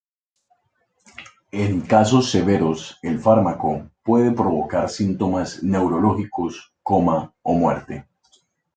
[1.51, 8.07] En casos severos el fármaco puede provocar síntomas neurológicos, coma, o muerte.